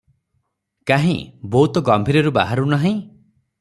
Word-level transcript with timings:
କାହିଁ, 0.91 1.13
ବୋହୂ 1.55 1.71
ତ 1.77 1.85
ଗମ୍ଭୀରୀରୁ 1.91 2.35
ବାହାରୁ 2.43 2.69
ନାହିଁ? 2.77 2.99